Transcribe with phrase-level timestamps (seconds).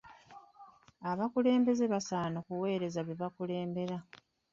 [1.11, 3.97] Abakulembeze basaana okuweereza be bakulembera.